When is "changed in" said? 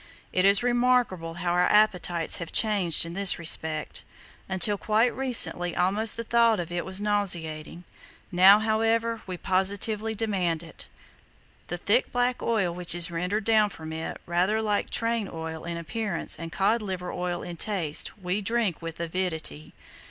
2.51-3.13